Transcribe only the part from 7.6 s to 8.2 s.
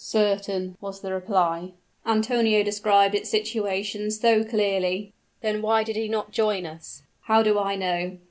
know?